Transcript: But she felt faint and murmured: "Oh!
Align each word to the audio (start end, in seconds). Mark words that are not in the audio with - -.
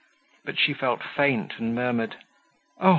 But 0.43 0.57
she 0.57 0.73
felt 0.73 1.03
faint 1.03 1.59
and 1.59 1.75
murmured: 1.75 2.15
"Oh! 2.79 2.89